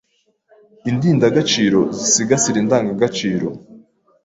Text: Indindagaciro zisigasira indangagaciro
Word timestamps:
Indindagaciro 0.89 1.79
zisigasira 1.99 2.57
indangagaciro 2.63 3.47